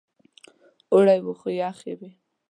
[0.93, 2.11] اوړی و خو یخې وې.